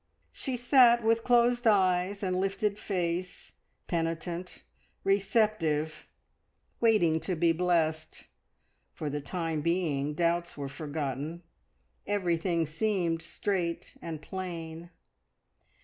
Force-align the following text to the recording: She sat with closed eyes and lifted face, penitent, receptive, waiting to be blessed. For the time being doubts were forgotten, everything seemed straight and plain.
She 0.31 0.57
sat 0.57 1.03
with 1.03 1.23
closed 1.23 1.67
eyes 1.67 2.23
and 2.23 2.41
lifted 2.41 2.79
face, 2.79 3.51
penitent, 3.85 4.63
receptive, 5.03 6.07
waiting 6.79 7.19
to 7.19 7.35
be 7.35 7.51
blessed. 7.51 8.25
For 8.95 9.11
the 9.11 9.21
time 9.21 9.61
being 9.61 10.15
doubts 10.15 10.57
were 10.57 10.69
forgotten, 10.69 11.43
everything 12.07 12.65
seemed 12.65 13.21
straight 13.21 13.95
and 14.01 14.23
plain. 14.23 14.89